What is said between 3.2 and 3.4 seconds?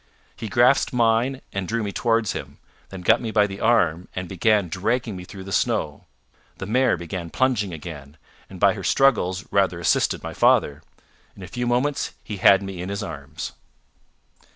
me